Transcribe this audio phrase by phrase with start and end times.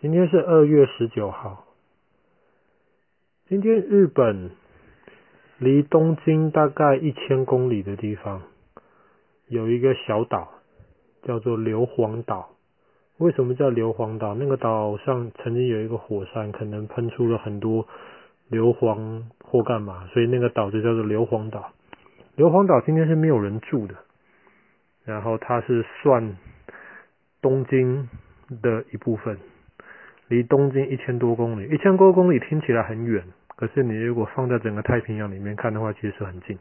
[0.00, 1.66] 今天是二月十九号。
[3.48, 4.50] 今天日本
[5.58, 8.40] 离东京大概一千公里的地方，
[9.48, 10.48] 有一个小岛，
[11.22, 12.48] 叫做硫磺岛。
[13.18, 14.34] 为什么叫硫磺岛？
[14.34, 17.86] 那个岛上曾经有一个火山，可能喷出了很多
[18.48, 21.72] 硫磺或干嘛，所以那个岛就叫做硫磺岛。
[22.36, 23.96] 硫磺岛今天是没有人住的，
[25.04, 26.38] 然后它是算
[27.42, 28.08] 东京
[28.62, 29.36] 的一部分。
[30.30, 33.24] 离东京一千多公里，一千多公里听起来很远，
[33.56, 36.56] 可是你如果放在整个太平洋里面看的话，其实很近。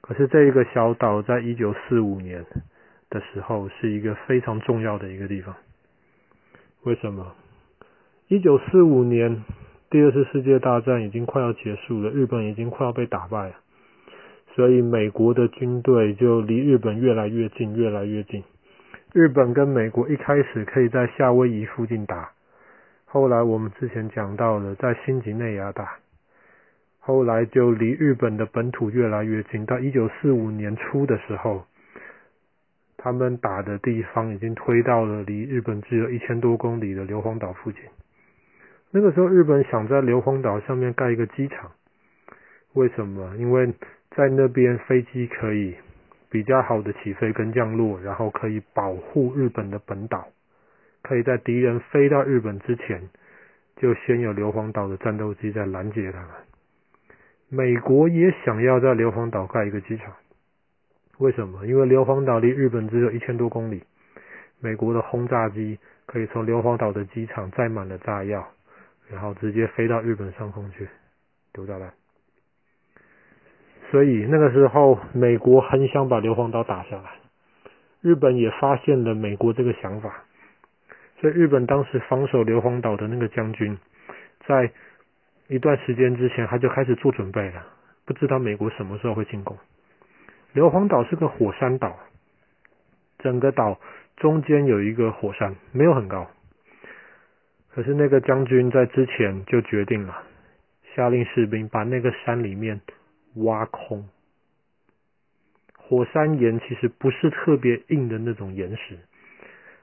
[0.00, 2.44] 可是这一个小岛在一九四五年
[3.10, 5.54] 的时候是一个非常重要的一个地方。
[6.82, 7.32] 为什么？
[8.26, 9.44] 一九四五年
[9.88, 13.54] 第二次世界大战已经快要结束了，日本已经快要被打败了，
[14.56, 18.42] 所以美国的军队就离日本越来越近，越来越近。
[19.12, 22.32] 日本跟美国一开始可以在夏威夷附近打。
[23.10, 25.96] 后来我们之前讲到了，在新几内亚打，
[27.00, 29.64] 后来就离日本的本土越来越近。
[29.64, 31.64] 到一九四五年初的时候，
[32.98, 37.80] 他们打的地方已经推到了离日本只有一千多公里的硫磺岛附近。
[38.90, 41.72] 那个时候，日本想在硫磺岛上面盖一个机场，
[42.74, 43.34] 为什么？
[43.38, 43.72] 因为
[44.10, 45.74] 在那边飞机可以
[46.28, 50.28] 比较好的起飞跟降落，然后可以保护日本的本岛。
[51.08, 53.08] 可以在敌人飞到日本之前，
[53.76, 56.28] 就先有硫磺岛的战斗机在拦截他们。
[57.48, 60.12] 美国也想要在硫磺岛盖一个机场，
[61.16, 61.66] 为什么？
[61.66, 63.82] 因为硫磺岛离日本只有一千多公里，
[64.60, 68.46] 美国的轰炸机可以从硫磺岛的机场载满了炸药，
[69.10, 70.86] 然后直接飞到日本上空去
[71.54, 71.90] 丢炸弹。
[73.90, 77.12] 所以那个时候，美国很想把硫磺岛打下来，
[78.02, 80.24] 日本也发现了美国这个想法。
[81.20, 83.76] 所以日本当时防守硫磺岛的那个将军，
[84.46, 84.70] 在
[85.48, 87.66] 一段时间之前他就开始做准备了，
[88.04, 89.56] 不知道美国什么时候会进攻。
[90.52, 91.98] 硫磺岛是个火山岛，
[93.18, 93.80] 整个岛
[94.16, 96.30] 中间有一个火山，没有很高。
[97.70, 100.22] 可是那个将军在之前就决定了，
[100.94, 102.80] 下令士兵把那个山里面
[103.36, 104.08] 挖空。
[105.76, 108.98] 火山岩其实不是特别硬的那种岩石。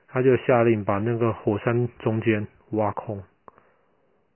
[0.08, 3.24] 他就下令把那个火山中间挖空，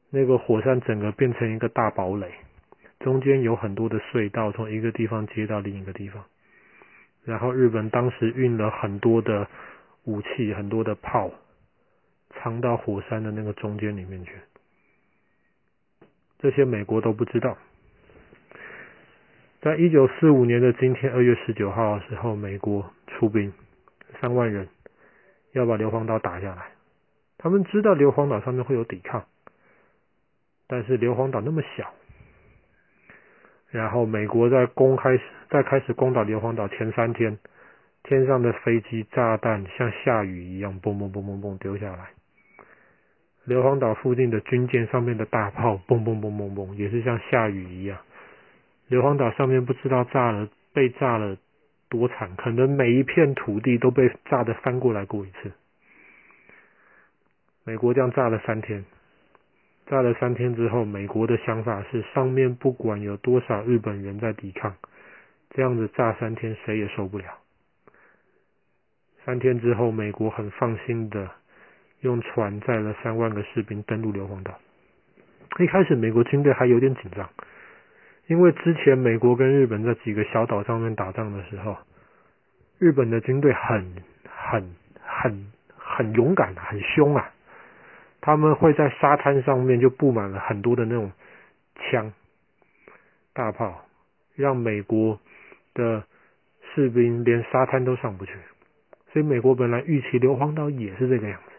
[0.09, 2.31] 那个火山整个变成一个大堡垒，
[2.99, 6.25] 中间有很多的隧道，从一个地方接到另一个地方。
[7.23, 9.47] 然后日本当时运了很多的
[10.03, 11.31] 武器，很多的炮，
[12.31, 14.31] 藏到火山的那个中间里面去。
[16.39, 17.57] 这些美国都不知道。
[19.61, 23.53] 在一九四五年的今天，二月十九号的时候，美国出兵
[24.19, 24.67] 三万人。
[25.51, 26.71] 要把硫磺岛打下来，
[27.37, 29.25] 他们知道硫磺岛上面会有抵抗，
[30.67, 31.91] 但是硫磺岛那么小，
[33.71, 37.39] 然后美国在攻开在开始攻打硫磺岛前三天，
[38.03, 42.09] 天上的飞机炸弹像下雨一样，嘣嘣嘣嘣嘣丢下来，
[43.45, 47.97] 硫磺岛附近的军舰上面的大炮，嘣嘣嘣嘣嘣，也是像下雨一样，
[48.87, 51.35] 硫磺岛上面不知道炸了被炸了。
[51.89, 52.35] 多惨！
[52.35, 55.51] 可能每一片土地都被炸得翻过来过一次。
[57.65, 58.85] 美国这样炸了三天，
[59.87, 64.75] 炸了三天之后，美国的想法是：上面不管有多少日本人在抵抗，
[65.49, 67.25] 这样子炸三天谁也受不了。
[69.25, 71.29] 三天之后，美国很放心的
[72.01, 74.57] 用船载了三万个士兵登陆硫磺岛。
[75.59, 77.29] 一开始，美国军队还有点紧张。
[78.29, 81.75] 因为之前美国跟日本在几个小岛上面打仗的时候，
[82.77, 83.95] 日本的军队很
[84.29, 87.31] 很很很勇敢，很凶啊！
[88.21, 91.11] 他们会在沙滩上面就布满了很多的那种
[91.75, 92.13] 枪、
[93.33, 93.83] 大炮，
[94.35, 95.19] 让美国
[95.73, 96.03] 的
[96.75, 98.33] 士兵连沙滩都上不去。
[99.11, 101.51] 所以美国本来预期硫磺岛也是这个样子，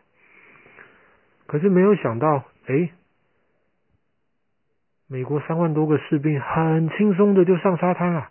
[1.49, 2.91] 可是没有想到，哎。
[5.13, 8.31] 美国三万多个士兵很轻松的就上沙滩了，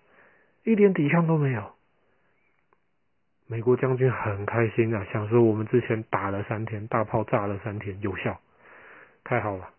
[0.63, 1.73] 一点抵抗都没有。
[3.47, 8.39] 美国将军很开心啊，想说我们之前打了三天，大炮炸了三天，有效，
[9.25, 9.71] 太好了。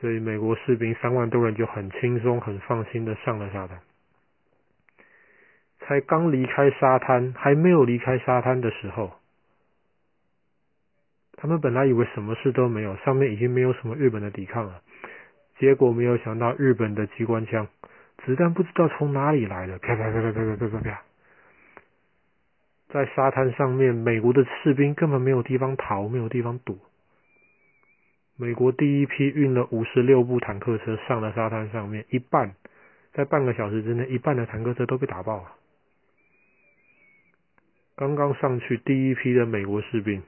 [0.00, 3.78] 所以美国士兵三万多人就很轻松、很放心的上了沙滩。
[5.78, 9.12] 才刚离开沙滩，还没有离开沙滩的时候，
[11.36, 14.82] 他们本来以为什么事都没有，上面已经没有什么日本的抵抗了。
[15.62, 17.68] 结果没有想到，日本的机关枪
[18.24, 21.02] 子弹不知道从哪里来的，啪啪啪啪啪啪啪啪，
[22.88, 26.76] 在沙滩上面，美国的士兵根本没有地方逃，没有地方躲，
[28.36, 32.56] 美国第一批运了五十六部坦克车上了沙滩上面，一半
[33.12, 35.52] 在半个小时之内，一半的坦克车都被打爆了。
[37.94, 40.24] 刚刚上去第一批的美国士兵，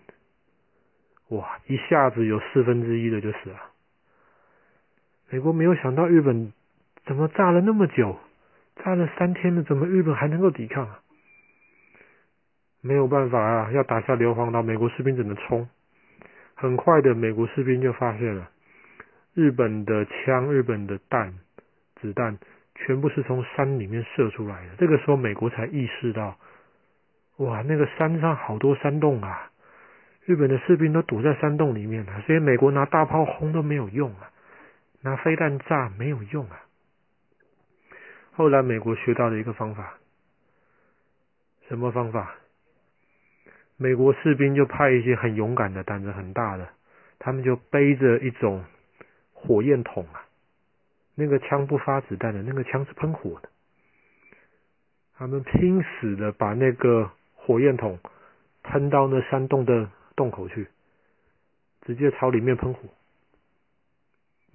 [1.31, 3.74] 哇，一下子有四分之一的就死了。
[5.35, 6.53] 美国没有想到日本
[7.07, 8.17] 怎么炸了那么久，
[8.77, 11.01] 炸了三天了，怎么日本还能够抵抗啊？
[12.81, 15.69] 没有办法啊，要打下硫磺岛，美国士兵只能冲。
[16.55, 18.49] 很快的，美国士兵就发现了，
[19.35, 21.35] 日本的枪、日本的弹、
[22.01, 22.39] 子弹
[22.77, 24.77] 全部是从山里面射出来的。
[24.79, 26.39] 这个时候，美国才意识到，
[27.39, 29.51] 哇，那个山上好多山洞啊！
[30.27, 34.31] 日本的士兵都躲在山洞里面了，所以美国拿大炮轰都没有用啊，
[35.05, 36.65] 拿飞弹炸没有用啊。
[38.33, 39.99] 后来，美国学到了一个方法，
[41.69, 42.35] 什么方法？
[43.77, 46.71] 美国士兵就派一些很勇敢的、胆子很大的，
[47.19, 48.65] 他们就背着一种
[49.35, 50.25] 火焰筒啊，
[51.15, 53.51] 那个枪不发子弹的，那个枪是喷火的。
[55.17, 57.99] 他们拼死的把那个火焰筒
[58.63, 60.67] 喷到那山洞的洞口去，
[61.83, 62.89] 直接朝里面喷火。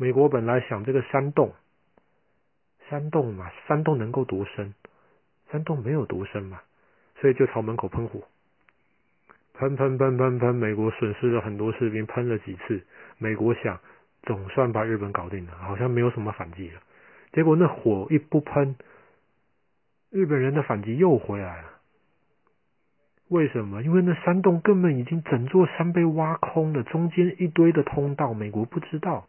[0.02, 1.52] 美国本来想这个山洞，
[2.90, 4.74] 山洞嘛，山洞能够独生？
[5.52, 6.62] 山洞没有独生嘛，
[7.20, 8.22] 所以就朝门口喷火。
[9.56, 10.56] 喷喷喷喷喷！
[10.56, 12.82] 美国损失了很多士兵，喷了几次。
[13.18, 13.78] 美国想，
[14.24, 16.80] 总算把日本搞定了，好像没有什么反击了。
[17.34, 18.78] 结果那火一不喷，
[20.12, 21.68] 日本人的反击又回来了。
[23.28, 23.84] 为什么？
[23.84, 29.28] 因为那山洞根本已经整座山被挖空了，中间一堆的通道，美国不知道。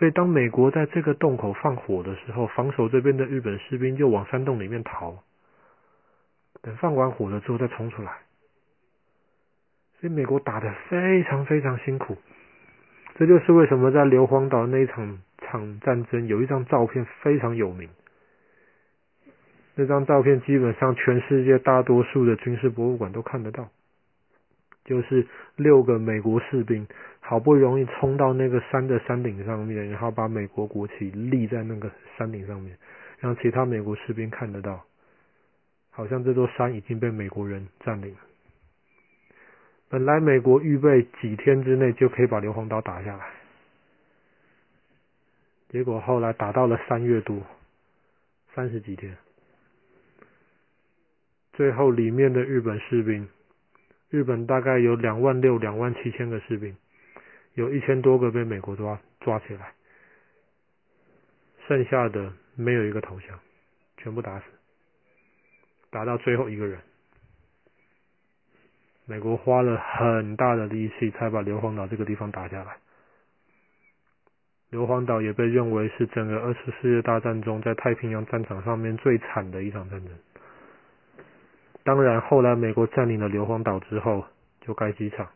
[0.00, 5.22] 所以当美国在这个洞口放火的时候，防守这边的日本士兵就往山洞里面逃。
[6.62, 8.10] 等放完火了之后再冲出来。
[10.00, 12.16] 所以美国打得非常非常辛苦，
[13.16, 17.90] 这就是为什么在硫磺岛那一场场战争有一张照片非常有名。
[19.74, 23.68] 那张照片基本上全世界大多数的军事博物馆都看得到，
[24.90, 26.84] 就是六个美国士兵
[27.20, 31.88] 好不容易冲到那个山的山顶上面，然后把美国国旗立在那个
[32.18, 32.76] 山顶上面，
[33.20, 34.84] 让其他美国士兵看得到，
[35.90, 38.18] 好像这座山已经被美国人占领了。
[39.88, 43.30] 本来美国预备几天之内就可以把硫磺岛打下来，
[45.68, 47.40] 结果后来打到了三月多，
[48.56, 49.16] 三十几天，
[51.52, 53.28] 最后里面的日本士兵，
[54.10, 56.76] 日本大概有两万六、两万七千个士兵，
[57.54, 59.72] 有一千多个被美国抓抓起来，
[61.68, 63.38] 剩下的没有一个投降，
[63.96, 64.44] 全部打死，
[65.90, 66.80] 打到最后一个人。
[69.06, 72.76] 美国花了很大的力气才把硫磺岛这个地方打下来。
[74.70, 80.12] 硫磺岛也被认为是整个二次世界大战中在太平洋战场上面最惨的一场战争。
[81.82, 84.24] 当然，后来美国占领了硫磺岛之后，
[84.60, 85.28] 就盖机场，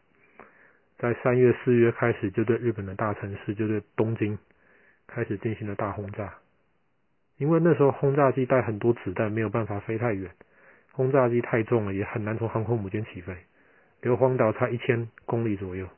[0.99, 4.39] 在三月、四月开始就对日本的大城市，就对东京
[5.07, 6.35] 开始进行了大轰炸。
[7.39, 10.31] 因为那时候轰炸机带很多子弹，没有办法飞太远，
[10.93, 13.35] 轰炸机太重了，也很难从航空母舰起飞。
[14.03, 15.89] 硫磺岛才一千公里左右，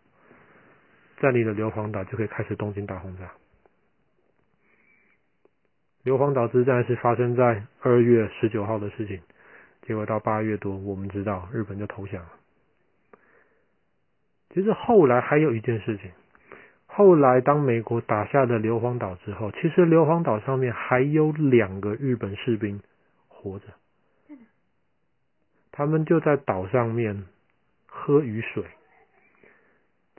[1.19, 3.33] 占领了硫磺岛就可以开始东京大轰炸。
[6.05, 9.21] 硫磺岛之战是发生在二月十九号的事情，
[9.87, 12.31] 结果到八月多，我们知道日本就投降了。
[14.51, 16.11] 其实后来还有一件事情，
[16.87, 22.81] 后来当美国打下了硫磺岛之后，其实硫磺岛上面还有两个日本士兵
[23.29, 23.67] 活着，
[25.71, 27.25] 他们就在岛上面。
[27.99, 28.63] 喝雨水，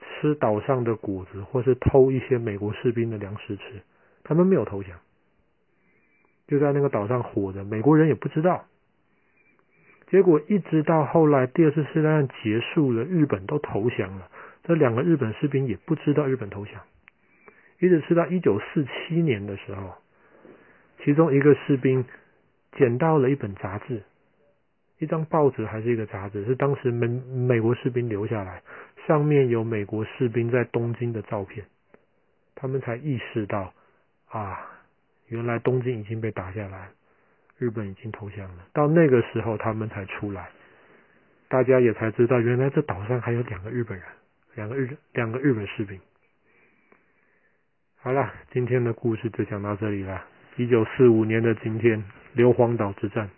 [0.02, 3.82] 吃岛上的果子，或是偷一些美国士兵的粮食吃。
[4.24, 4.98] 他们没有投降，
[6.48, 7.64] 就在那个岛上活着。
[7.64, 8.66] 美国人也不知道。
[10.08, 14.30] 结果一直到后来第二次世界大战结束了，日本都投降了，
[14.64, 16.82] 这两个日本士兵也不知道日本投降。
[17.80, 19.94] 一直吃到一九四七年的时候，
[21.04, 22.06] 其中一个士兵
[22.78, 24.04] 捡到了一本杂志。
[25.00, 28.64] 一张报纸还是一个杂志，是当时美美国士兵留下来，
[29.06, 31.68] 上面有美国士兵在东京的照片，
[32.56, 33.72] 他们才意识到
[34.30, 34.60] 啊，
[35.28, 36.90] 原来东京已经被打下来，
[37.58, 38.68] 日本已经投降了。
[38.74, 40.50] 到那个时候，他们才出来，
[41.48, 44.06] 大家也才知道，原来这岛上还有两个日本人，
[44.56, 46.00] 两个日两个日本士兵。
[48.00, 50.24] 好了，今天的故事就讲到这里了。
[50.56, 53.30] 一九四五年的今天，硫磺岛之战。